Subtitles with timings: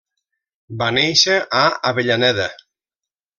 [0.79, 2.49] Va néixer a Avellaneda.